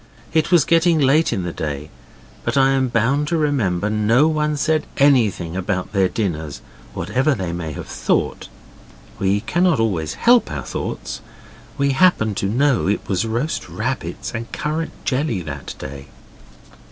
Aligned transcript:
It 0.33 0.51
was 0.51 0.65
getting 0.65 0.97
late 0.97 1.31
in 1.31 1.43
the 1.43 1.53
day, 1.53 1.91
but 2.43 2.57
I 2.57 2.71
am 2.71 2.87
bound 2.87 3.27
to 3.27 3.37
remember 3.37 3.87
no 3.87 4.27
one 4.27 4.57
said 4.57 4.87
anything 4.97 5.55
about 5.55 5.93
their 5.93 6.09
dinners, 6.09 6.59
whatever 6.95 7.35
they 7.35 7.51
may 7.53 7.73
have 7.73 7.85
thought. 7.85 8.47
We 9.19 9.41
cannot 9.41 9.79
always 9.79 10.15
help 10.15 10.49
our 10.49 10.63
thoughts. 10.65 11.21
We 11.77 11.91
happened 11.91 12.35
to 12.37 12.47
know 12.49 12.87
it 12.87 13.07
was 13.07 13.25
roast 13.27 13.69
rabbits 13.69 14.31
and 14.33 14.51
currant 14.51 15.05
jelly 15.05 15.43
that 15.43 15.75
day. 15.77 16.07